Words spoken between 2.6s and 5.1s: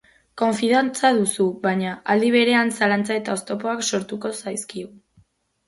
zalantza eta oztopoak sortuko zaizkigu.